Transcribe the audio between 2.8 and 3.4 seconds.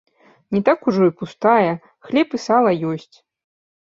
ёсць.